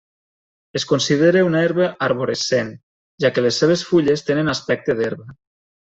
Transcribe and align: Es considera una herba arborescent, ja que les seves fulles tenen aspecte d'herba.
Es 0.79 0.85
considera 0.91 1.43
una 1.49 1.61
herba 1.67 1.91
arborescent, 2.07 2.73
ja 3.25 3.33
que 3.37 3.47
les 3.49 3.63
seves 3.65 3.85
fulles 3.93 4.29
tenen 4.33 4.55
aspecte 4.59 5.01
d'herba. 5.03 5.33